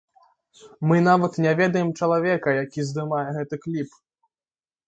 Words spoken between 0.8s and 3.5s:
Мы нават не ведаем чалавека, які здымае